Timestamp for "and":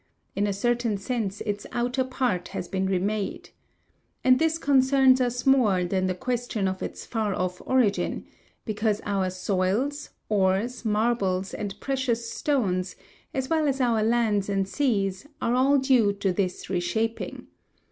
4.23-4.39, 11.53-11.79, 14.49-14.67